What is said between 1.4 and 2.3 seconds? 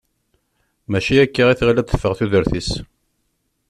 i tɣil ad teffeɣ